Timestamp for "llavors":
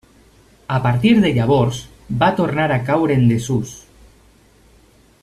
1.35-1.83